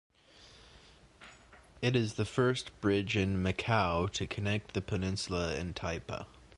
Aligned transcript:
It 1.79 1.95
is 1.95 2.15
the 2.15 2.25
first 2.25 2.71
bridge 2.81 3.15
in 3.15 3.37
Macau, 3.43 4.09
to 4.13 4.25
connect 4.25 4.73
the 4.73 4.81
peninsula 4.81 5.53
and 5.55 5.75
Taipa. 5.75 6.25